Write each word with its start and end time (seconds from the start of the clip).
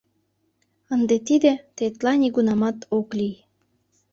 Ынде 0.93 1.15
тиде 1.27 1.51
тетла 1.75 2.13
нигунамат 2.21 2.77
ок 2.97 3.07
лий. 3.17 3.35